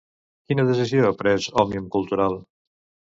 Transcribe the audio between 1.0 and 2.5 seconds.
ha pres Òmnium Cultural?